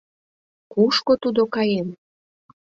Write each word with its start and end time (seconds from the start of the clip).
—Кушко 0.73 1.13
тудо 1.23 1.41
каен? 1.53 1.87